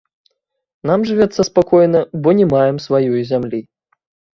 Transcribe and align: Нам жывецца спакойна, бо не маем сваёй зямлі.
Нам 0.91 0.99
жывецца 1.11 1.47
спакойна, 1.51 2.03
бо 2.25 2.29
не 2.43 2.51
маем 2.57 2.85
сваёй 2.89 3.21
зямлі. 3.33 3.67